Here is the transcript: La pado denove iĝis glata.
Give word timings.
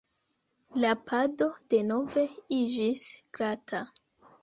La 0.85 0.93
pado 1.11 1.51
denove 1.75 2.25
iĝis 2.63 3.09
glata. 3.39 3.87